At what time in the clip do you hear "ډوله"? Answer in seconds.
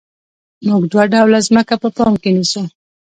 1.13-1.39